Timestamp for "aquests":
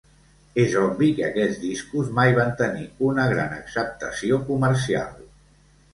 1.27-1.59